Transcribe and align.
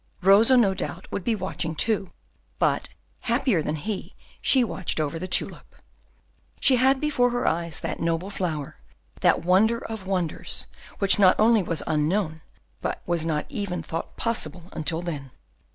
Rosa, 0.23 0.57
no 0.57 0.73
doubt, 0.73 1.05
would 1.11 1.23
be 1.23 1.35
watching 1.35 1.75
too, 1.75 2.09
but, 2.57 2.89
happier 3.19 3.61
than 3.61 3.75
he, 3.75 4.15
she 4.41 4.63
watched 4.63 4.99
over 4.99 5.19
the 5.19 5.27
tulip; 5.27 5.75
she 6.59 6.77
had 6.77 6.99
before 6.99 7.29
her 7.29 7.45
eyes 7.45 7.81
that 7.81 7.99
noble 7.99 8.31
flower, 8.31 8.77
that 9.19 9.43
wonder 9.45 9.77
of 9.77 10.07
wonders, 10.07 10.65
which 10.97 11.19
not 11.19 11.39
only 11.39 11.61
was 11.61 11.83
unknown, 11.85 12.41
but 12.81 13.03
was 13.05 13.27
not 13.27 13.45
even 13.49 13.83
thought 13.83 14.17
possible 14.17 14.63
until 14.73 15.03
then. 15.03 15.29